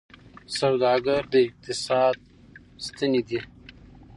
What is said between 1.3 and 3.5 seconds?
د اقتصاد ستني دي.